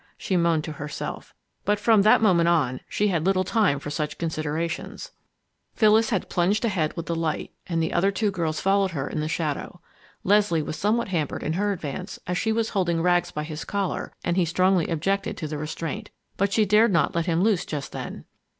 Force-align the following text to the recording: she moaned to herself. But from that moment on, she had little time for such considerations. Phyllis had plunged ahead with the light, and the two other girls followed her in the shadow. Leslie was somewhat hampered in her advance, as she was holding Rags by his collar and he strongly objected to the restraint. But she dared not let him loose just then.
she 0.17 0.35
moaned 0.35 0.63
to 0.63 0.71
herself. 0.71 1.35
But 1.63 1.79
from 1.79 2.01
that 2.01 2.23
moment 2.23 2.49
on, 2.49 2.79
she 2.89 3.09
had 3.09 3.23
little 3.23 3.43
time 3.43 3.77
for 3.77 3.91
such 3.91 4.17
considerations. 4.17 5.11
Phyllis 5.75 6.09
had 6.09 6.27
plunged 6.27 6.65
ahead 6.65 6.97
with 6.97 7.05
the 7.05 7.13
light, 7.15 7.51
and 7.67 7.83
the 7.83 7.89
two 7.89 7.93
other 7.95 8.11
girls 8.31 8.59
followed 8.59 8.89
her 8.93 9.07
in 9.07 9.19
the 9.19 9.27
shadow. 9.27 9.79
Leslie 10.23 10.63
was 10.63 10.75
somewhat 10.75 11.09
hampered 11.09 11.43
in 11.43 11.53
her 11.53 11.71
advance, 11.71 12.19
as 12.25 12.35
she 12.39 12.51
was 12.51 12.69
holding 12.69 13.03
Rags 13.03 13.29
by 13.29 13.43
his 13.43 13.63
collar 13.63 14.11
and 14.23 14.37
he 14.37 14.43
strongly 14.45 14.87
objected 14.87 15.37
to 15.37 15.47
the 15.47 15.59
restraint. 15.59 16.09
But 16.35 16.51
she 16.51 16.65
dared 16.65 16.91
not 16.91 17.13
let 17.13 17.27
him 17.27 17.43
loose 17.43 17.63
just 17.63 17.91
then. 17.91 18.25